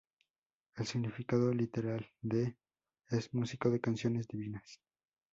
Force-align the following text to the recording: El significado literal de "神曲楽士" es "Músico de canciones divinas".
El 0.77 0.87
significado 0.87 1.53
literal 1.53 2.09
de 2.21 2.57
"神曲楽士" 3.07 3.17
es 3.29 3.33
"Músico 3.35 3.69
de 3.69 3.81
canciones 3.81 4.27
divinas". 4.27 4.81